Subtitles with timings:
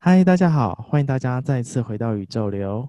[0.00, 2.88] 嗨，大家好，欢迎大家再次回到宇宙流，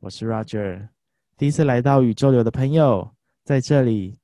[0.00, 0.88] 我是 Roger。
[1.36, 3.06] 第一次来到宇宙流的朋友，
[3.44, 4.18] 在这里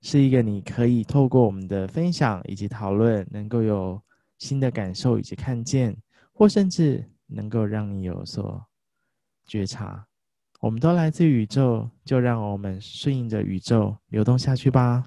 [0.00, 4.00] 是一个你可以透过我们的分享以及讨论，能够有
[4.38, 5.94] 新的感受以及看见，
[6.38, 8.62] 或甚至能够让你有所
[9.46, 10.06] 觉察。
[10.60, 15.02] 我们都来自宇宙，就让我们顺应着宇宙流动下去吧。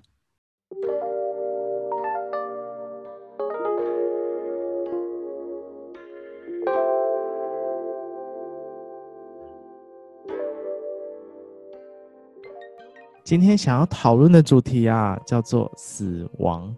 [13.23, 16.75] 今天想要讨论的主题啊，叫做死亡。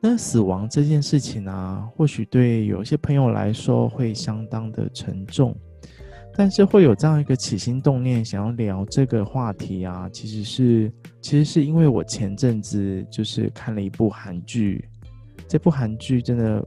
[0.00, 5.56] 那死亡这件事情啊，或许对有些朋友来说会相当的沉重，
[6.34, 14.88] 但是会有这样一个起心动念想要聊这个话题啊，其实是其实是因为我前阵子就是看了一部韩剧，
[15.48, 16.64] 这部韩剧真的，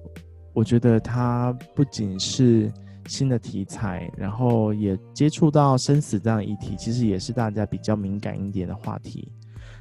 [0.54, 2.72] 我觉得它不仅是。
[3.08, 9.28] 新的题材，然后也接触到生死这样议题，其实也是大家比较敏感一点的话题。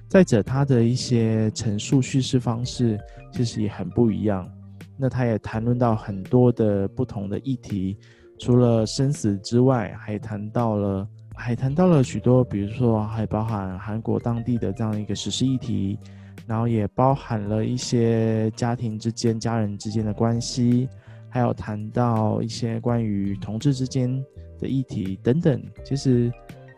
[0.09, 2.99] 再者，他的一些陈述叙事方式
[3.31, 4.51] 其实也很不一样。
[4.97, 7.99] 那他也谈论到很多的不同的议题，
[8.39, 11.07] 除了生死之外，还谈到了，
[11.37, 15.99] 还谈到了许多，比如说还包含韩国当地的这样一个时事议题，
[16.47, 20.89] 然后也包含了一些家庭之间、家人之间的关系。
[21.29, 24.25] 还有谈到一些关于同志之间
[24.59, 26.33] 的议题等等，其实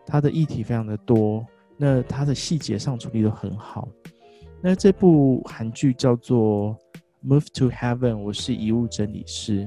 [0.05, 1.47] 他的议题非常的多，
[1.83, 3.89] 那它的细节上处理得很好。
[4.61, 6.77] 那这部韩剧叫做
[7.27, 9.67] 《Move to Heaven》，我是遗物整理师。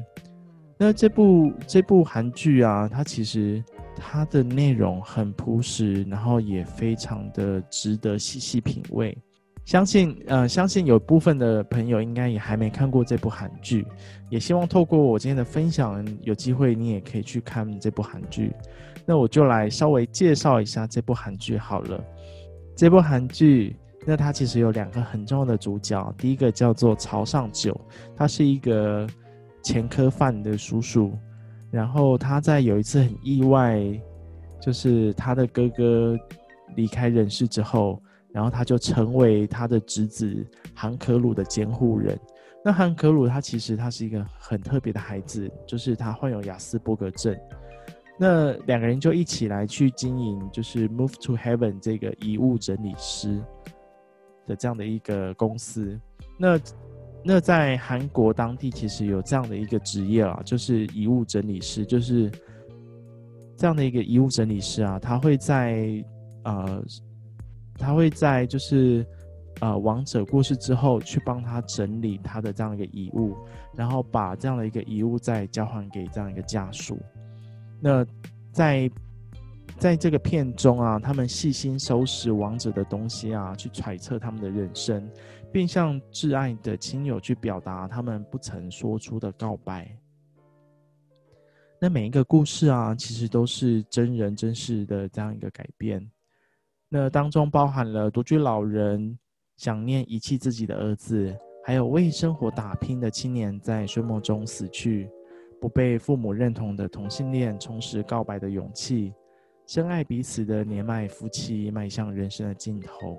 [0.77, 3.63] 那这部这部韩剧啊，它其实
[3.95, 9.17] 它的内容很朴实，然后也非常的值得细细品味。
[9.65, 13.87] 相信呃，相信有部分的朋友应该也还没看过这部韩剧，
[14.29, 18.53] 也希望透过我今天的分享，有机会你也可以去看这部韩剧。
[19.05, 22.03] 那我就来稍微介绍一下这部韩剧好了。
[22.75, 23.75] 这部韩剧，
[24.05, 27.79] 那它其实有两个很重要的主角，第一个叫做朝尚九，
[28.17, 29.07] 他是一个
[29.63, 31.13] 前科犯的叔叔，
[31.71, 33.81] 然后他在有一次很意外，
[34.61, 36.17] 就是他的哥哥
[36.75, 37.97] 离开人世之后。
[38.33, 42.19] 然后他就成为他的侄子韩可鲁的监护人。
[42.65, 47.37] 那韩可鲁他其实他是一个很特别的孩子，就是他患有亚斯伯格症。
[48.17, 53.39] 那两个人就一起来去经营，就是 Move to Heaven 这个遗物整理师
[54.47, 55.99] 的这样的一个公司。
[56.39, 56.59] 那
[57.23, 62.31] 那在韩国当地其实有这样的一个职业啊，就是遗物整理师，就是
[63.57, 66.03] 这样的一个遗物整理师啊，他会在
[66.45, 66.83] 呃。
[67.77, 69.05] 他会在就是，
[69.61, 73.35] 呃，亡者过世之后，去帮他整理他的这样一个遗物，
[73.75, 76.99] 然后把这样的一个遗物再交还给这样一个家属。
[77.79, 78.05] 那
[78.51, 78.89] 在
[79.77, 85.09] 在这个片中啊，他们细心收拾亡者的东西啊，去揣测他们的人生，
[85.51, 89.89] 并向挚爱的亲友去表达他们不曾说出的告白。
[91.81, 96.07] 那每一个故事啊，其实都是真人真事的这样一个改编。
[96.95, 99.17] 那当中包含了独居老人
[99.57, 105.09] 想念遗弃自己的儿子，还有为生活打拼的青年在睡梦中死去，
[105.59, 109.11] 不被父母认同的同性恋重拾告白的勇气，
[109.65, 113.17] 深爱彼此的年迈夫妻迈向人生的尽头。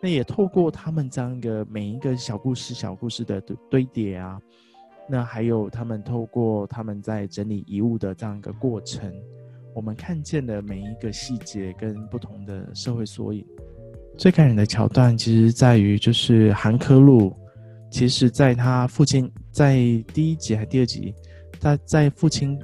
[0.00, 3.40] 那也透过他们这样一个每一个小故事、小故事的
[3.70, 4.36] 堆叠啊，
[5.08, 9.14] 那还有他们透过他们在整理遗物的这样一个过程。
[9.74, 13.44] 我们看见的每一个细节跟不同的社会缩影，
[14.18, 17.34] 最感人的桥段其实在于，就是韩科路，
[17.90, 19.76] 其实在他父亲在
[20.12, 21.14] 第一集还第二集，
[21.58, 22.58] 他在父亲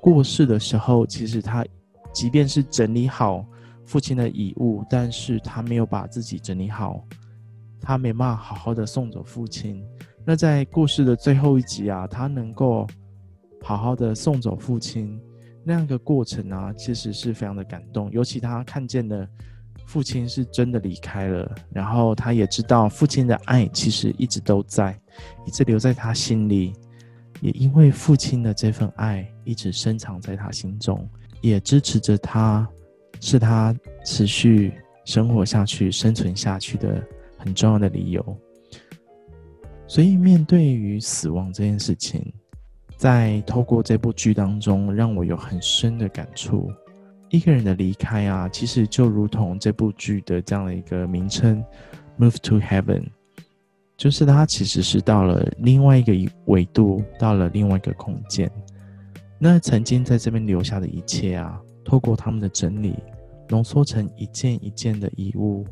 [0.00, 1.66] 过世的时候，其实他
[2.12, 3.44] 即便是整理好
[3.84, 7.04] 父亲的遗物，但是他没有把自己整理好，
[7.80, 9.84] 他没办法好好的送走父亲。
[10.24, 12.86] 那在故事的最后一集啊，他能够
[13.62, 15.20] 好好的送走父亲。
[15.64, 18.10] 那样一个过程啊，其实是非常的感动。
[18.10, 19.28] 尤其他看见了
[19.86, 24.98] 父亲是真的离开了，然后他也知道父亲的爱其实一直都在，
[25.46, 26.72] 一直留在他心里。
[27.40, 31.08] 也因为父亲的这份爱一直深藏在他心中，
[31.40, 32.68] 也支持着他，
[33.20, 33.74] 是他
[34.04, 34.72] 持续
[35.04, 37.02] 生活下去、生存下去的
[37.36, 38.38] 很重要的理由。
[39.88, 42.32] 所以，面对于死亡这件事情，
[43.02, 46.70] 在透过这部剧当中，让我有很深的感触。
[47.30, 51.60] 一个人的离开啊，其实就如同这部剧的这样的一个名称
[52.16, 53.06] “Move to Heaven”，
[53.96, 56.12] 就是他其实是到了另外一个
[56.44, 58.48] 维度，到了另外一个空间。
[59.36, 62.94] 那曾经在这边留下的一切啊，透过他们的整理，
[63.48, 65.66] 浓缩成一件一件的遗物，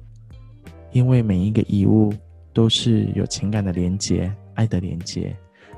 [0.90, 2.12] 因为每一个遗物
[2.52, 5.36] 都是有情感的连接、爱的连接，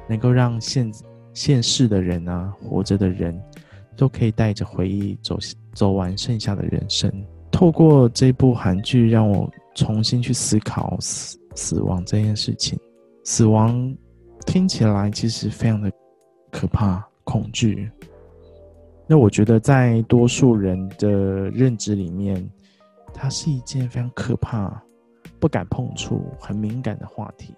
[0.08, 0.90] 能够让现
[1.34, 3.40] 现世的人啊，活着的人。
[3.94, 5.38] 都可以带着回忆走
[5.74, 7.12] 走完剩下的人生。
[7.50, 12.76] 透过这部韩剧，让我重新去思考死死亡这件事情。
[13.22, 13.94] 死亡
[14.46, 15.92] 听起来其实非常的
[16.50, 17.90] 可怕、恐惧。
[19.06, 21.10] 那我觉得在多数人的
[21.50, 22.50] 认知里面，
[23.12, 24.82] 它是一件非常可怕、
[25.38, 27.54] 不敢碰触、很敏感的话题。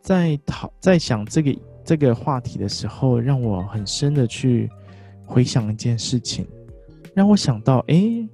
[0.00, 1.54] 在讨在想这个
[1.90, 4.70] 这个话题的时候，让我很深的去。
[5.26, 6.46] 回想一件事情，
[7.14, 8.28] 让我想到，诶，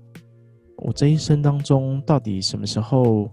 [0.76, 3.30] 我这一生当中到底什么时候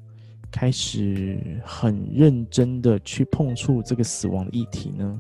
[0.49, 5.19] 开始很认真的去碰触这个死亡的议题呢？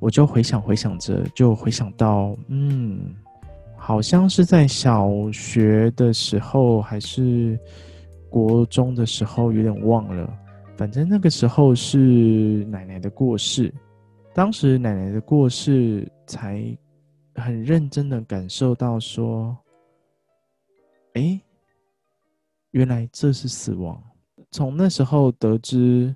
[0.00, 3.14] 我就回想回想着，就回想到，嗯，
[3.76, 7.58] 好像是在小学的时候，还是
[8.28, 10.28] 国中的时候，有点忘了。
[10.76, 13.72] 反正那个时候是奶奶的过世，
[14.34, 16.76] 当时奶奶的过世才。
[17.36, 19.58] 很认真的感受到说，
[21.14, 21.40] 哎，
[22.70, 24.00] 原来这是死亡。
[24.52, 26.14] 从那时候得知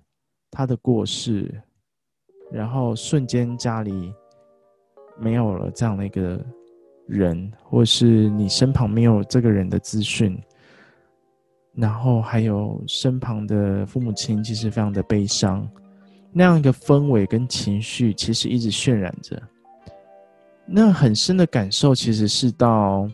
[0.48, 1.52] 她的过世，
[2.52, 4.14] 然后瞬间家里
[5.18, 6.40] 没有了这样的一个
[7.08, 10.40] 人，或是你身旁没有这个人的资讯，
[11.74, 15.68] 然后还有身旁的父母亲，其实非常的悲伤。
[16.32, 19.40] 那样一个氛围跟情绪，其实一直渲染着。
[20.66, 23.08] 那很深的感受，其实是到，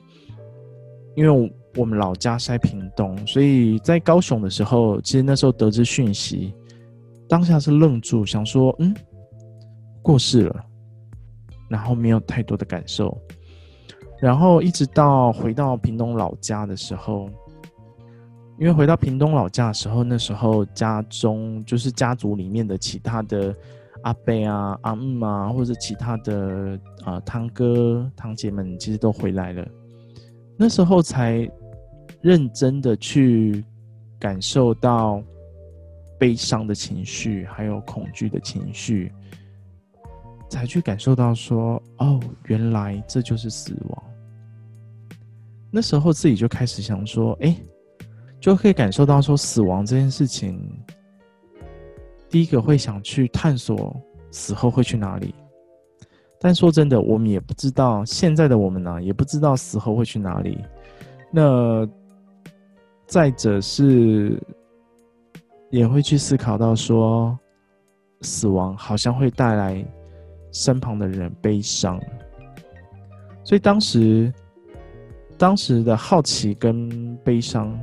[1.15, 6.53] 因为我们老家在屏东，所以在高雄的时候，其实那时候得知讯息，
[7.29, 8.95] 当下是愣住，想说，嗯，
[10.03, 10.65] 过世了，
[11.69, 13.17] 然后没有太多的感受，
[14.21, 17.31] 然后一直到回到屏东老家的时候，
[18.59, 23.55] 因为回到屏东老家的时候，那时候家中就是家族里面的其他的。
[24.03, 29.67] 阿伯啊、阿姆啊，或者其他的啊、呃、堂哥、堂姐们，其实都回来了。
[30.59, 31.51] 那时候才
[32.21, 33.65] 认真的去
[34.19, 35.23] 感受到
[36.19, 39.11] 悲伤的情绪，还有恐惧的情绪，
[40.51, 44.05] 才去感受到说：“哦，原来这就是死亡。”
[45.73, 47.56] 那时候自己就开始想说：“哎，
[48.44, 50.61] 就可以感受到说死亡这件事情。”
[52.29, 53.96] 第一个会想去探索
[54.31, 55.35] 死后会去哪里，
[56.38, 60.58] 但说真的，我们也不知道现在的我们呢、也不知道死后会去哪里。
[61.31, 61.88] 那
[63.06, 64.38] 再者是，
[65.70, 67.38] 也会去思考到说，
[68.20, 69.82] 死亡好像会带来
[70.52, 71.99] 身旁的人悲伤，
[73.43, 74.31] 所以当时
[75.38, 77.79] 当时的好奇跟悲伤，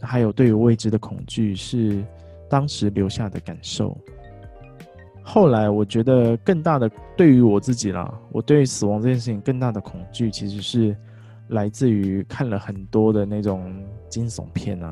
[0.00, 2.04] 还有对于未知的恐惧是。
[2.50, 3.96] 当时留下的感受。
[5.22, 10.96] 后来我觉得更大的，对于我自己啦，我对死亡这件事情更大的恐惧，其实是
[11.50, 13.72] 来自于看了很多的那种
[14.08, 14.90] 惊悚片啊，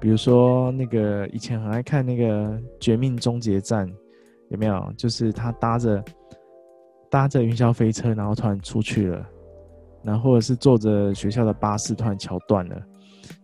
[0.00, 2.50] 比如说那个以前很爱看那个
[2.80, 3.86] 《绝命终结站》，
[4.48, 4.92] 有没有？
[4.96, 6.04] 就是他搭着
[7.08, 9.24] 搭着云霄飞车，然后突然出去了，
[10.02, 12.82] 然后或者是坐着学校的巴士，突然桥断了。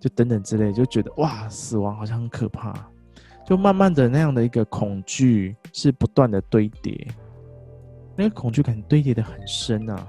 [0.01, 2.75] 就等等之类，就觉得哇，死亡好像很可怕，
[3.47, 7.09] 就慢慢的那样的一个恐惧是不断的堆叠，
[8.17, 10.09] 那个恐惧感堆叠的很深啊，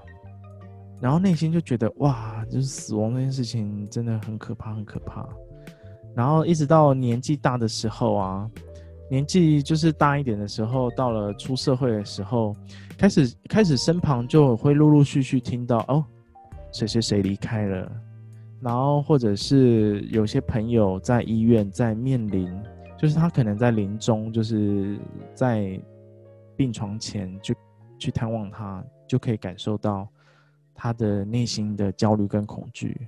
[1.02, 5.28] 然后内心就觉得哇，就是死亡这件事情真的很可怕，很可怕。
[6.16, 8.50] 然后一直到年纪大的时候啊，
[9.10, 12.56] 年纪就是大一点的时候，到了出社会的时候，
[12.98, 16.04] 开始开始身旁就会陆陆续续听到哦，
[16.72, 17.92] 谁谁谁离开了。
[18.62, 22.52] 然后，或者是有些朋友在医院，在面临，
[22.98, 25.00] 就是他可能在临终，就是
[25.34, 25.80] 在
[26.58, 27.56] 病床前就
[27.98, 30.08] 去探望他，就可以感受到
[30.74, 33.08] 他的内心的焦虑跟恐惧。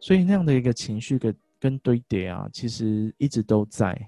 [0.00, 3.98] 所以那样的一个情绪跟跟堆叠啊，其实一直都在。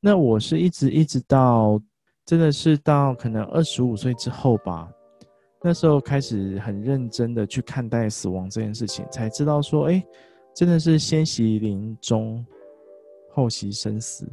[0.00, 1.80] 那我是一直一直到，
[2.24, 4.88] 真的是到可能二十五岁之后吧。
[5.62, 10.04] 那时候开始很认真的去看待死亡这件事情，才知道说，哎，
[10.54, 12.44] 真的是先习临终，
[13.32, 14.28] 后习生死。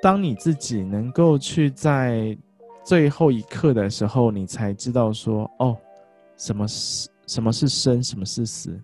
[0.00, 2.36] 当你自己能够去在
[2.84, 5.76] 最后一刻的时候，你才知道说，哦，
[6.36, 8.76] 什么是什么是生，什么是死。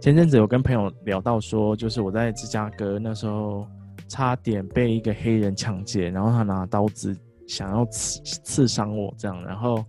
[0.00, 3.66] 前阵子有跟朋友聊到说，就是我在芝加哥那时候，
[4.06, 7.16] 差点被一个黑人抢劫，然后他拿刀子
[7.48, 9.84] 想要刺刺伤我，这样，然后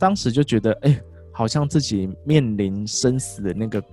[0.00, 3.84] 当时就觉得，哎、好像自己面临生死的那个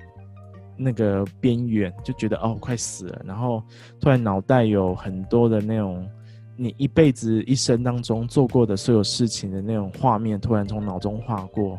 [0.77, 3.61] 那个边缘，就觉得哦，快死了，然后
[3.99, 6.09] 突然脑袋有很多的那种
[6.55, 11.77] 你一辈子一生当中做过的所有事情的那种画面，突然从脑中划过，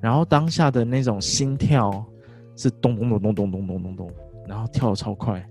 [0.00, 2.04] 然后当下的那种心跳
[2.54, 4.10] 是咚咚咚咚咚咚咚咚咚，
[4.46, 5.44] 然后跳得超快。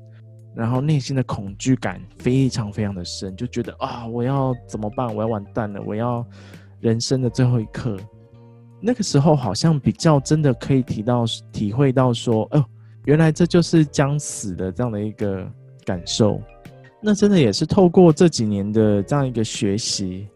[0.53, 5.07] 然后内心的恐惧感非常非常的深，就觉得啊，我要怎么办？
[5.15, 5.81] 我要完蛋了！
[5.81, 6.27] 我要
[6.81, 7.95] 人生的最后一刻。
[8.81, 11.23] 那个时候好像比较真的可以提到、
[11.53, 12.65] 体会到说，哦，
[13.05, 15.47] 原来这就是将死的这样的一个
[15.85, 16.41] 感受。
[16.99, 20.27] 那真的也是透过这几年的这样一个学习，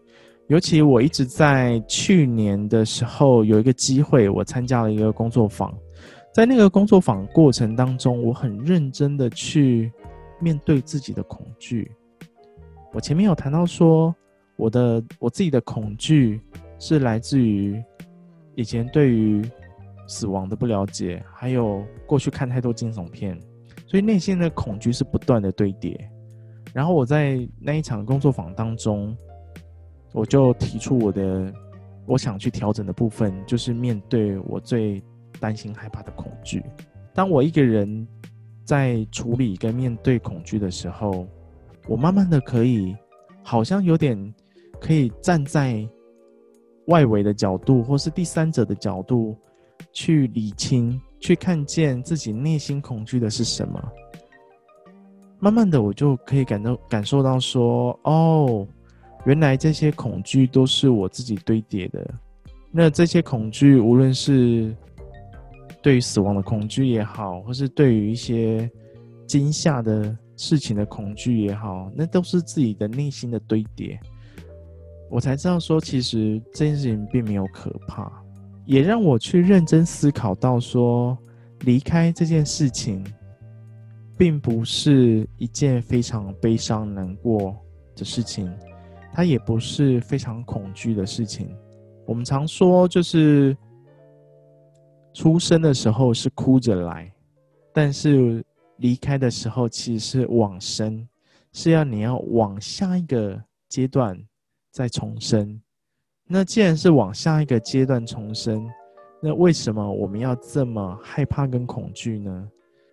[0.46, 5.72] 尤其我一直在去年的时候有一个机会，我参加了一个工作坊，
[6.32, 9.92] 在那个工作坊过程当中，我很认真的去。
[10.38, 11.90] 面对自己的恐惧，
[12.92, 14.14] 我前面有谈到说，
[14.56, 16.40] 我的我自己的恐惧
[16.78, 17.82] 是来自于
[18.54, 19.42] 以前对于
[20.08, 23.38] 死亡的不了解，还有过去看太多惊悚片，
[23.86, 26.10] 所以内心的恐惧是不断的堆叠。
[26.72, 29.16] 然后我在那一场工作坊当中，
[30.12, 31.52] 我就提出我的
[32.06, 35.02] 我想去调整的部分，就是面对我最
[35.38, 36.62] 担心害怕的恐惧。
[37.14, 38.06] 当我一个人。
[38.66, 41.24] 在处理跟面对恐惧的时候，
[41.86, 42.96] 我慢慢的可以，
[43.40, 44.34] 好像有点
[44.80, 45.86] 可以站在
[46.86, 49.36] 外围的角度，或是第三者的角度
[49.92, 53.92] 去理清，去看见自己内心恐惧的是什么。
[55.38, 58.66] 慢慢的，我就可以感到感受到说，哦，
[59.24, 62.14] 原来这些恐惧都是我自己堆叠的。
[62.70, 64.74] 那这些恐惧，无论是
[65.82, 68.70] 对于死亡的恐惧也好，或是对于一些
[69.26, 73.98] 惊吓的事情的恐惧也好，那都是自己的内心的堆叠。
[75.10, 78.10] 我才知道说，其实这件事情并没有可怕，
[78.64, 81.16] 也让我去认真思考到说，
[81.60, 83.04] 离开这件事情，
[84.18, 87.56] 并不是一件非常悲伤难过
[87.94, 88.52] 的事情，
[89.12, 91.48] 它也不是非常恐惧的事情。
[92.06, 93.56] 我们常说，就是。
[95.18, 97.10] 出生的时候是哭着来，
[97.72, 98.44] 但是
[98.76, 101.08] 离开的时候其实是往生，
[101.54, 104.14] 是要你要往下一个阶段
[104.76, 105.58] 再重生。
[106.28, 108.68] 那既然是往下一个阶段重生，
[109.22, 112.46] 那为什么我们要这么害怕跟恐惧呢？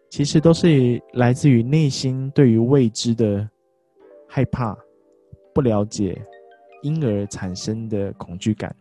[0.09, 3.45] 其实都是来自于内心对于未知的
[4.29, 4.77] 害怕、
[5.53, 6.17] 不了解，
[6.83, 8.73] 因而产生的恐惧感，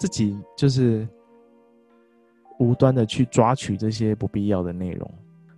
[0.00, 1.06] 自己就是。
[2.58, 5.10] 无端的去抓取这些不必要的内容。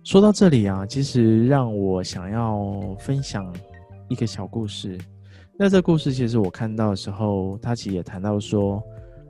[0.05, 3.53] 说到这里啊，其实让我想要分享
[4.07, 4.97] 一个小故事。
[5.55, 8.81] 那这故事其实我看到的时候，他其实也谈到说，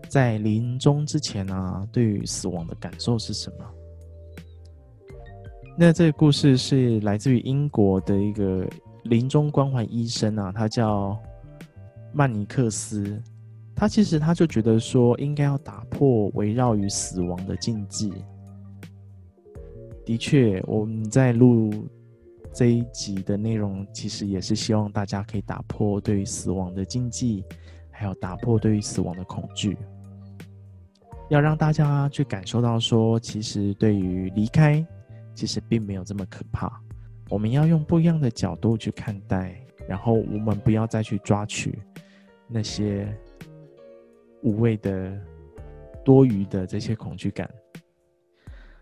[0.07, 3.65] 在临终之前啊，对于死亡的感受是什么？
[5.77, 8.65] 那这个故事是来自于英国的一个
[9.03, 11.19] 临终关怀医生啊，他叫
[12.13, 13.21] 曼尼克斯。
[13.75, 18.13] 他其实他就觉得说，应该要打破围绕于死亡的禁忌。
[20.05, 21.71] 的确，我们在录
[22.53, 27.43] 这一集的内容，其实也是希望大家可以打破对于死亡的禁忌，
[27.89, 29.77] 还有打破对于死亡的恐惧，
[31.29, 34.85] 要让大家去感受到说，其实对于离开，
[35.33, 36.81] 其实并没有这么可怕。
[37.29, 41.79] 我们要用不一样的角度去看待，然后我们不要再去抓取
[42.47, 43.11] 那些。
[44.45, 45.17] 无谓的、
[46.03, 47.49] 多余的这些恐惧感。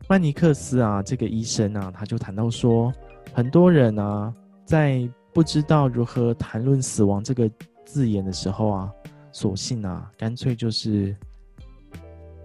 [0.10, 2.92] 曼尼克斯啊，这个医生啊，他就谈到说，
[3.34, 4.34] 很多人啊，
[4.66, 7.50] 在不知道如何谈论死亡这个
[7.86, 8.92] 字眼的时候啊，
[9.32, 11.16] 索性啊，干脆就是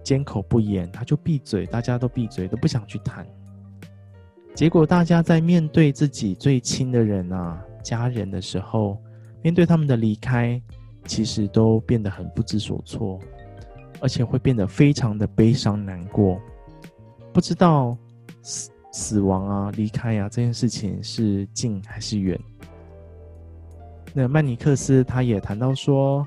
[0.02, 3.26] 缄口不言，他就闭嘴，大家都闭嘴，都不想去谈。
[4.54, 8.96] 结果大家在面对自己最亲的人啊、家人的时候，
[9.42, 10.60] 面对他们的离开。
[11.08, 13.20] 其实都变得很不知所措，
[14.00, 16.36] 而且会变得非常的悲伤难过，
[17.32, 17.96] 不知道
[18.96, 22.40] 死亡啊、离开啊这件事情是近还是远。
[24.14, 26.26] 那曼尼克斯他也谈到说，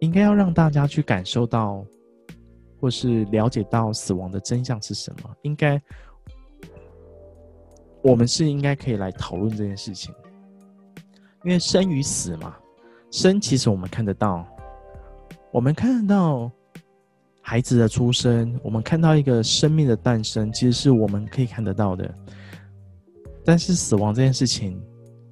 [0.00, 1.82] 应该要让大家去感受到，
[2.78, 5.34] 或是了解到死亡的真相是什么。
[5.40, 5.80] 应该，
[8.02, 10.14] 我们是应该可以来讨论这件事情，
[11.42, 12.54] 因为生与死嘛。
[13.10, 14.46] 生其实我们看得到，
[15.50, 16.52] 我们看得到
[17.42, 22.14] 孩子的出生，我们看到一个生命的诞生，其实是我们可以看得到的。
[23.44, 24.80] 但是死亡这件事情，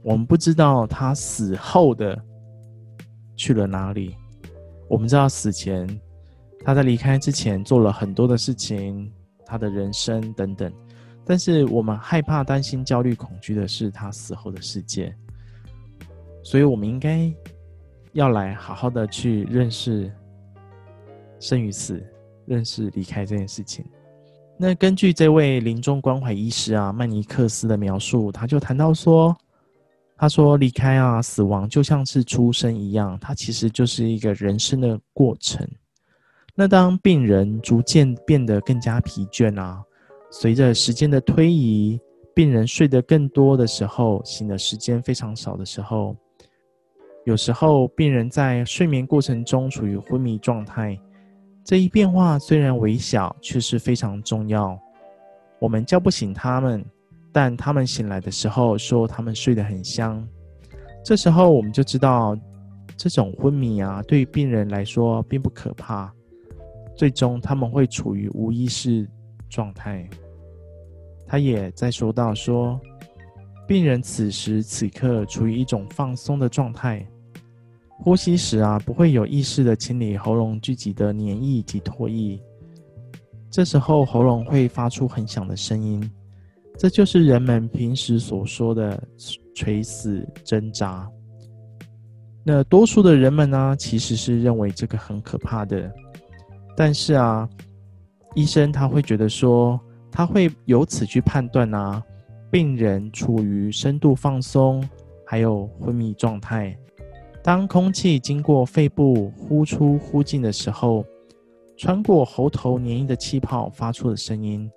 [0.02, 2.20] 我们不知道他死后的
[3.36, 4.16] 去了哪里。
[4.88, 5.86] 我们知道死前
[6.64, 9.12] 他在离开之前做了很多的事情，
[9.44, 10.72] 他的人生等等。
[11.24, 15.14] 但是我们害怕、担心、焦虑、恐惧的是他死后的世界。
[16.42, 17.30] 所以，我们应该
[18.12, 20.10] 要来好好的去认识
[21.40, 22.02] 生与死，
[22.46, 23.84] 认识离开这件事情。
[24.60, 29.36] 那根据这位临终关怀医师啊，曼尼克斯的描述，他就谈到说
[30.18, 35.64] ：“他说离开啊，死亡就像是出生一样，它其实就是一个人生的过程。
[36.56, 39.80] 那当病人逐渐变得更加疲倦啊，
[40.28, 42.00] 随着时间的推移，
[42.34, 46.16] 病人睡得更多的时候，醒的时间非常少的时候，
[47.24, 50.98] 有时候病人在睡眠过程中处于昏迷状态。”
[51.68, 54.74] 这一变化虽然微小，却是非常重要。
[55.58, 56.82] 我们叫不醒他们，
[57.30, 60.26] 但他们醒来的时候说他们睡得很香。
[61.04, 62.34] 这时候我们就知道，
[62.96, 66.10] 这种昏迷啊，对于病人来说并不可怕。
[66.96, 69.06] 最终他们会处于无意识
[69.50, 70.08] 状态。
[71.26, 72.80] 他也在说到说，
[73.66, 77.06] 病人此时此刻处于一种放松的状态。
[78.00, 82.40] 呼吸时啊，不会有意识的清理喉咙聚集的黏液及唾液。
[83.50, 86.08] 这时候喉咙会发出很响的声音，
[86.78, 89.02] 这就是人们平时所说的
[89.54, 91.10] 垂死挣扎。
[92.44, 95.92] 那多数的人们呢，其实是认为这个很可怕的。
[96.76, 97.48] 但是啊，
[98.34, 99.78] 医生他会觉得说，
[100.10, 102.02] 他会由此去判断啊，
[102.50, 104.88] 病人处于深度放松，
[105.26, 106.78] 还有昏迷状态。
[107.42, 111.04] 当空气经过肺部呼出呼进的时候，
[111.76, 114.70] 穿过喉头黏液的气泡发出的声音，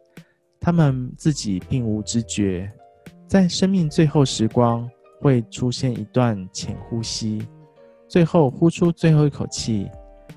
[0.60, 2.72] 他们自己并无知觉。
[3.28, 7.46] 在生命最后时光，会出现一段浅呼吸，
[8.08, 9.90] 最后呼出最后一口气，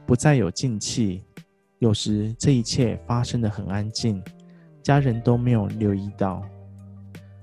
[0.07, 1.23] 不再有进气。
[1.79, 4.23] 有时这一切发生的很安静，
[4.83, 6.43] 家人都没有留意到。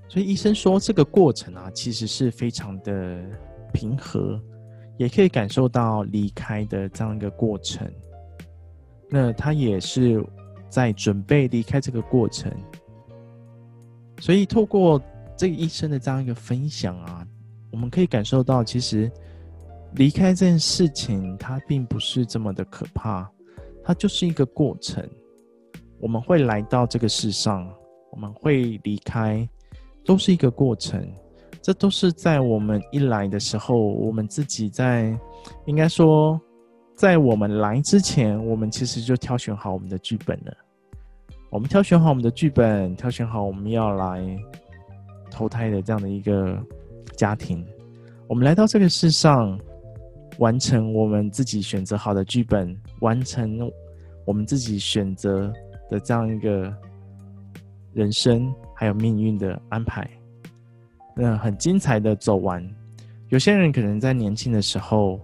[0.09, 3.23] 所以医生说，这个过程啊，其实是非常的
[3.71, 4.41] 平和。
[5.01, 7.91] 也可以感受到离开的这样一个过程，
[9.09, 10.23] 那他也是
[10.69, 12.55] 在准备离开这个过程，
[14.19, 15.01] 所以透过
[15.35, 17.25] 这个医生的这样一个分享啊，
[17.71, 19.11] 我们可以感受到，其实
[19.95, 23.27] 离开这件事情，它并不是这么的可怕，
[23.83, 25.03] 它就是一个过程。
[25.99, 27.67] 我们会来到这个世上，
[28.11, 29.49] 我们会离开，
[30.05, 31.11] 都是一个过程。
[31.61, 35.15] 这都是在我们一来的时候，我们自己在，
[35.65, 36.39] 应该说，
[36.95, 40.51] 在我们来之前，我们其实就挑选好我们的剧本了。
[41.51, 44.23] 我们挑选好我们的剧本，挑选好我们要来
[45.29, 46.57] 投胎的这样的一个
[47.15, 47.63] 家庭。
[48.27, 49.59] 我们来到这个世上，
[50.39, 53.59] 完成我们自己选择好的剧本，完成
[54.25, 55.51] 我们自己选择
[55.89, 56.73] 的这样一个
[57.93, 60.09] 人生，还有命运的安排。
[61.15, 62.65] 嗯很精彩的走完，
[63.29, 65.19] 有些人可能在年轻的时候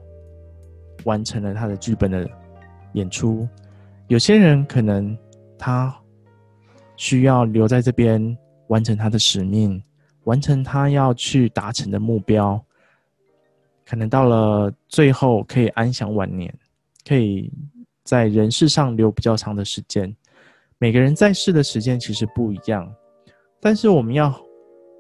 [1.06, 2.30] 完成了他的剧本的
[2.94, 3.48] 演出，
[4.08, 5.18] 有些人可能
[5.58, 5.96] 他
[6.98, 9.82] 需要留在这边完成他的使命，
[10.26, 12.62] 完成他要去达成的目标，
[13.86, 16.54] 可能到了最后可以安享晚年，
[17.08, 17.52] 可以
[18.04, 20.14] 在人世上留比较长的时间。
[20.80, 22.94] 每个人在世的时间其实不一样，
[23.62, 24.47] 但是我们要。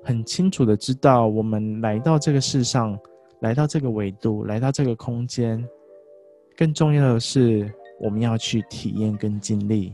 [0.07, 2.97] 很清楚的知道，我们来到这个世上，
[3.41, 5.61] 来到这个维度，来到这个空间，
[6.55, 9.93] 更重要的是，我们要去体验跟经历。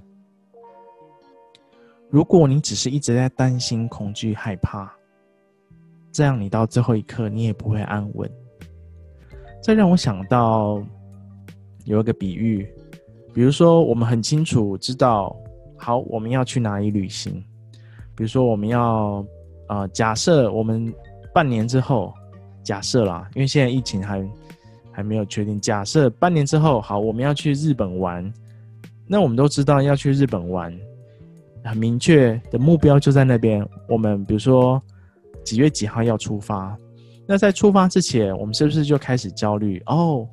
[2.11, 4.93] 如果你只是一直在担心、恐惧、害怕，
[6.11, 8.29] 这样你到最后一刻你也不会安稳。
[9.63, 10.79] 这让我想到
[11.85, 12.71] 有一个比喻，
[13.33, 15.35] 比如说我们很清楚知道，
[15.75, 17.43] 好，我们要去哪里旅行，
[18.15, 19.25] 比如说我们要。
[19.67, 20.93] 啊、呃，假设我们
[21.33, 22.13] 半年之后，
[22.63, 24.29] 假设啦，因为现在疫情还
[24.91, 25.59] 还没有确定。
[25.59, 28.31] 假设半年之后，好，我们要去日本玩，
[29.07, 30.77] 那我们都知道要去日本玩，
[31.63, 33.67] 很明确的目标就在那边。
[33.87, 34.81] 我们比如说
[35.43, 36.77] 几月几号要出发，
[37.25, 39.81] 那在出发之前，我们是不是就开始焦虑？
[39.87, 40.27] 哦，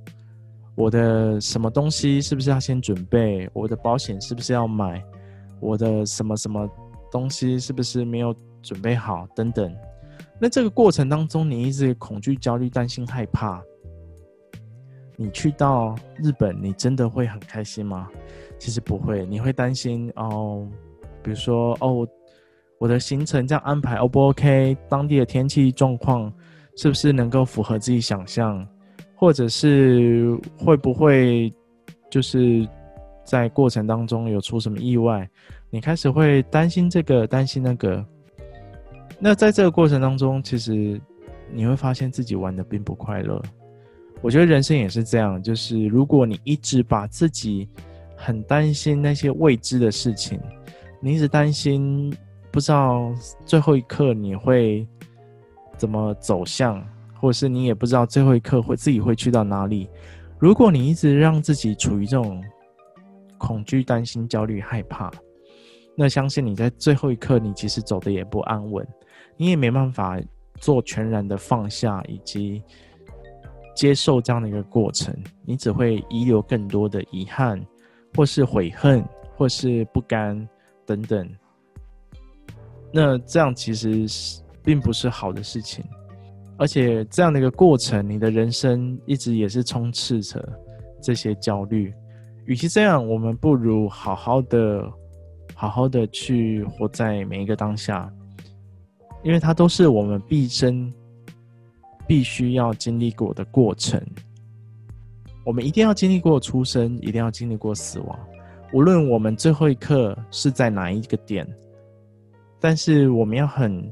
[0.74, 3.48] 我的什么东西是不是要先准备？
[3.52, 5.02] 我的保险是不是要买？
[5.60, 6.68] 我的什么什么
[7.10, 8.34] 东西是不是没有？
[8.62, 9.74] 准备好，等等。
[10.38, 13.62] 那这个过程当中，你一直恐惧、焦虑、担心、害怕。
[15.16, 18.08] 你去到日本，你真的会很开心吗？
[18.58, 20.66] 其实不会，你会担心哦，
[21.22, 22.08] 比如说哦，
[22.78, 24.74] 我的行程这样安排 O 不 OK？
[24.88, 26.32] 当地的天气状况
[26.74, 28.66] 是不是能够符合自己想象？
[29.14, 31.52] 或者是会不会
[32.10, 32.66] 就是
[33.22, 35.28] 在过程当中有出什么意外？
[35.68, 38.02] 你开始会担心这个，担心那个。
[39.18, 41.00] 那在这个过程当中，其实
[41.52, 43.40] 你会发现自己玩的并不快乐。
[44.22, 47.68] 我觉得人生也是这样，就是如果你一直把自己
[48.16, 50.38] 很担心那些未知的事情，
[51.00, 52.14] 你一直担心
[52.50, 53.12] 不知道
[53.46, 54.86] 最后一刻你会
[55.76, 59.88] 怎么走向，或者是你也不知道最后一刻会自己会去到哪里。
[60.38, 62.42] 如果你一直让自己处于这种
[63.38, 65.10] 恐惧、担心、焦虑、害怕，
[66.00, 68.88] 那相信你在最后一刻，你其实走得也不安稳，
[69.36, 70.18] 你也没办法
[70.54, 72.62] 做全然的放下以及。
[73.72, 75.14] 接受这样的一个过程，
[75.46, 77.58] 你只会遗留更多的遗憾，
[78.14, 79.02] 或是悔恨，
[79.36, 80.48] 或是不甘
[80.84, 81.26] 等等。
[82.92, 85.84] 那这样其实是并不是好的事情，
[86.58, 90.46] 而且这样的一个过程，你的人生一直也是充斥着
[91.00, 91.94] 这些焦虑。
[92.44, 94.86] 与其这样，我们不如好好的、
[95.60, 98.10] 好好的去活在每一个当下，
[99.22, 100.90] 因为它都是我们毕生。
[102.08, 104.04] 必须要经历过的过程，
[105.44, 108.18] 我们一定要经历过出生，一定要经历过死亡。
[108.72, 111.46] 无论我们最后一刻是在哪一个点，
[112.58, 113.88] 但是我们要很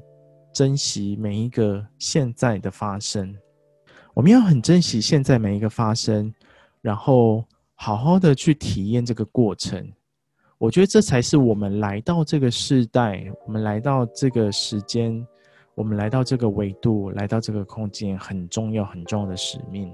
[0.53, 3.33] 珍惜每一个现在的发生。
[4.15, 6.35] 我们要很珍惜现在每一个发生，
[6.81, 7.45] 然后
[7.77, 9.89] 好好的去体验这个过程。
[10.59, 15.27] 我觉得这才是我们来到这个时代，我们来到这个时间。
[15.75, 19.89] 我们来到这个维度，来到这个空间，很重要、很重要的使命。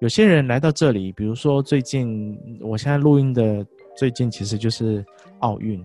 [0.00, 3.64] 有些人来到这里，比如说最近，我现在录音的
[3.96, 5.06] 最近，其实就是
[5.38, 5.80] 奥运。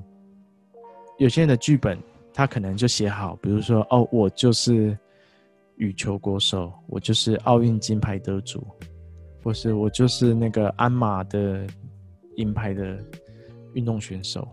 [1.19, 1.99] 有些人的剧本，
[2.33, 4.97] 他可能就写好，比如说，哦，我就是
[5.75, 8.65] 羽球国手，我就是奥运金牌得主，
[9.43, 11.63] 或是我就是那个鞍马的
[12.37, 12.97] 银牌的
[13.73, 14.47] 运动选手。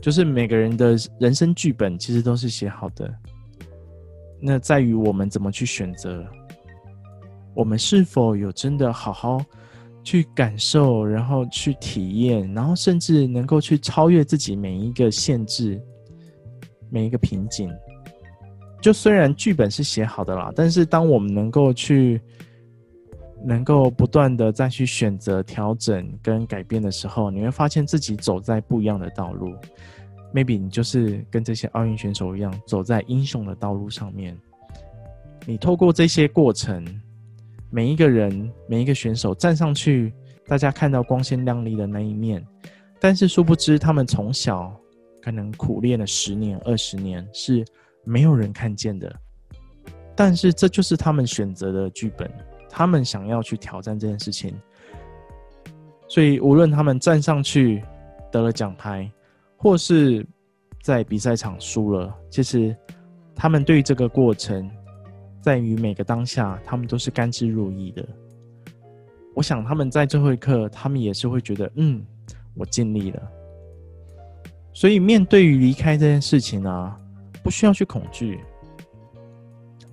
[0.00, 3.12] 就是每个人的人生剧本，其实都是写好的。
[4.40, 6.24] 那在于我们怎么去选择，
[7.54, 9.44] 我们是否有真的好好
[10.04, 15.82] 去感受，然后去体验，然后甚至能够去超越自己每一个限制、
[16.88, 17.68] 每一个瓶颈。
[18.80, 22.20] 就虽然剧本是写好的啦，但是当我们能够去，
[23.44, 29.54] 能够不断的再去选择、调整跟改变的时候，你会发现自己走在不一样的道路。
[30.34, 34.38] maybe 你就是跟这些奥运选手一样，走在英雄的道路上面。
[35.46, 36.84] 你透过这些过程，
[37.70, 40.12] 每一个人、每一个选手站上去，
[40.46, 42.44] 大家看到光鲜亮丽的那一面，
[43.00, 44.78] 但是殊不知他们从小
[45.22, 47.64] 可能苦练了十年、二十年，是
[48.04, 49.14] 没有人看见的。
[50.14, 52.30] 但是这就是他们选择的剧本，
[52.68, 54.54] 他们想要去挑战这件事情。
[56.06, 57.84] 所以无论他们站上去
[58.32, 59.10] 得了奖牌，
[59.56, 60.26] 或是
[60.82, 62.74] 在比赛场输了，其实
[63.34, 64.70] 他们对于这个过程，
[65.40, 68.06] 在于每个当下，他们都是甘之如饴的。
[69.34, 72.04] 我想他们在最后一刻，他们也是会觉得，嗯，
[72.54, 73.22] 我尽力了。
[74.72, 76.96] 所以面对于离开这件事情呢，
[77.42, 78.40] 不需要去恐惧，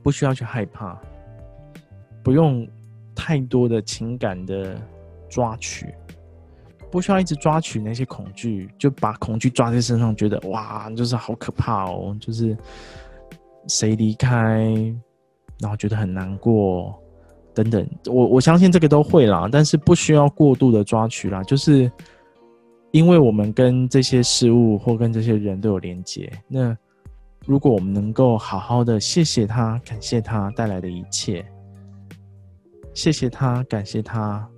[0.01, 0.99] 不需要去害怕，
[2.25, 2.67] 不用
[3.15, 4.75] 太多的情感的
[5.29, 5.93] 抓取。
[6.91, 12.57] 不需要一直抓取那些恐惧，就把恐惧抓在身上，觉得哇，就是好可怕哦，就是
[13.67, 14.63] 谁离开，
[15.59, 16.97] 然后觉得很难过
[17.53, 17.85] 等等。
[18.07, 21.91] 我我相信这个都会啦，但是不需要过度的抓取啦，就是
[22.91, 26.31] 因为我们跟这些事物或跟这些人都有连接。
[26.47, 26.75] 那
[27.45, 31.45] 如果我们能够好好的谢谢他，感谢他带来的一切，
[32.95, 34.49] 谢谢他，感谢他。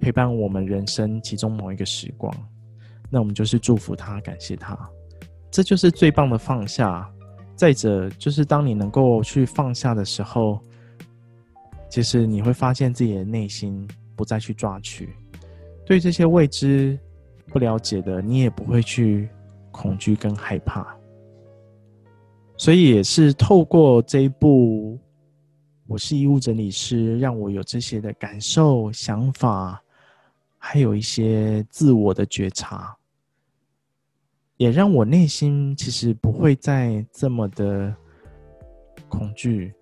[0.00, 2.32] 陪伴我们人生其中某一个时光，
[3.10, 4.78] 那我们就是祝福他，感谢他，
[5.50, 7.08] 这就是最棒的放下。
[7.56, 10.60] 再者，就是当你能够去放下的时候，
[11.88, 15.08] 其实你会发现自己的内心不再去抓取，
[15.84, 16.96] 对这些未知、
[17.48, 19.28] 不了解的，你也不会去
[19.72, 20.86] 恐惧跟害怕。
[22.56, 24.96] 所以也是透过这一部
[25.88, 29.82] 《我是遗物整理师》，让我有这些的感受、想法。
[30.58, 32.94] 还有一些自我的觉察，
[34.56, 37.94] 也让我内心其实不会再这么的
[39.08, 39.72] 恐惧，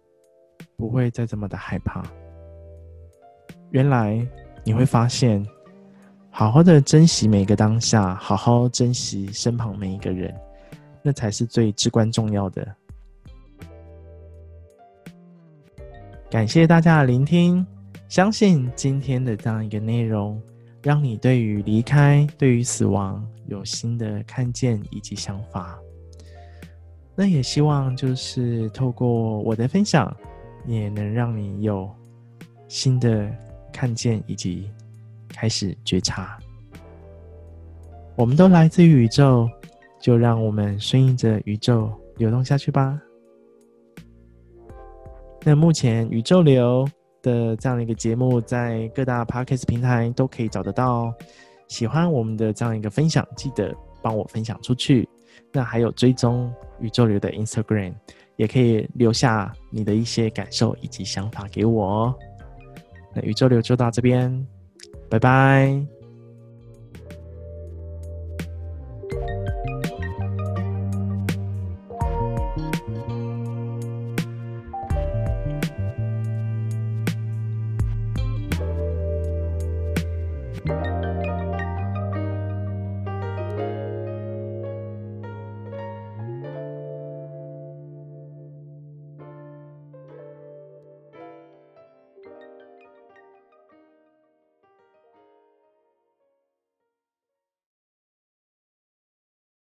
[0.77, 2.05] 不会再这么的害怕。
[3.71, 4.25] 原来
[4.65, 5.45] 你会发现，
[6.31, 10.33] 好好的珍惜每个当下，好好珍惜身旁每一个人，
[11.03, 12.77] 那才是最至关重要的。
[16.37, 17.67] 感谢大家的聆听，
[18.11, 20.39] 相信今天的这样一个内容，
[20.83, 25.79] 让你对于离开、对于死亡有新的看见以及想法。
[27.15, 30.15] 那也希望就是透过我的分享，
[30.67, 31.91] 也能让你有
[32.69, 33.35] 新的
[33.73, 34.71] 看见以及
[35.29, 36.39] 开始觉察。
[38.15, 39.49] 我们都来自于宇宙，
[39.99, 43.01] 就让我们顺应着宇宙流动下去吧。
[45.49, 46.85] 那目前宇宙流
[47.23, 51.15] 的这样的一个节目，在各大 Podcast 平台都可以找得到哦。
[51.69, 55.09] 喜欢我们的这样一个分享，记得帮我分享出去。
[55.53, 57.95] 那还有追踪宇宙流的 Instagram，
[58.35, 62.15] 也可以留下你的一些感受以及想法给我哦。
[63.15, 64.45] 那宇宙流就到这边，
[65.09, 65.96] 拜拜。